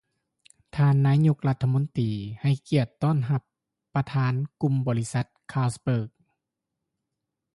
[0.75, 2.09] ທ່ານນາຍົກລັດຖະມົນຕີ
[2.41, 3.41] ໃຫ້ກຽດຕ້ອນຮັບ
[3.95, 6.09] ປະທານກຸ່ມບໍລິສັດຄາສເບີກ